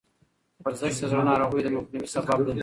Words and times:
ورزش 0.65 0.93
د 0.99 1.03
زړه 1.11 1.23
ناروغیو 1.29 1.63
د 1.65 1.67
مخنیوي 1.75 2.07
سبب 2.15 2.39
دی. 2.45 2.59